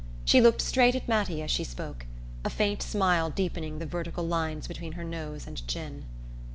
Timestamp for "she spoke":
1.51-2.07